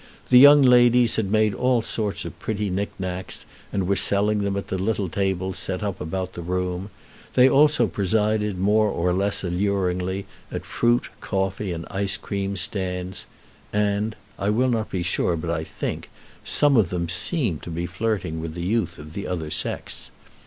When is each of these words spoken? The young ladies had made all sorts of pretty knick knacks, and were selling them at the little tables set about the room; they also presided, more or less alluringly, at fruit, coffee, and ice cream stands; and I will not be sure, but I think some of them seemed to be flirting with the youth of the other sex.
The 0.29 0.39
young 0.39 0.63
ladies 0.63 1.17
had 1.17 1.31
made 1.31 1.53
all 1.53 1.83
sorts 1.83 2.25
of 2.25 2.39
pretty 2.39 2.71
knick 2.71 2.89
knacks, 2.97 3.45
and 3.71 3.87
were 3.87 3.95
selling 3.95 4.39
them 4.39 4.57
at 4.57 4.69
the 4.69 4.79
little 4.79 5.09
tables 5.09 5.59
set 5.59 5.83
about 5.83 6.33
the 6.33 6.41
room; 6.41 6.89
they 7.35 7.47
also 7.47 7.85
presided, 7.85 8.57
more 8.57 8.89
or 8.89 9.13
less 9.13 9.43
alluringly, 9.43 10.25
at 10.51 10.65
fruit, 10.65 11.09
coffee, 11.19 11.71
and 11.71 11.85
ice 11.91 12.17
cream 12.17 12.57
stands; 12.57 13.27
and 13.71 14.15
I 14.39 14.49
will 14.49 14.69
not 14.69 14.89
be 14.89 15.03
sure, 15.03 15.35
but 15.37 15.51
I 15.51 15.63
think 15.63 16.09
some 16.43 16.77
of 16.77 16.89
them 16.89 17.07
seemed 17.07 17.61
to 17.61 17.69
be 17.69 17.85
flirting 17.85 18.41
with 18.41 18.55
the 18.55 18.65
youth 18.65 18.97
of 18.97 19.13
the 19.13 19.27
other 19.27 19.51
sex. 19.51 20.09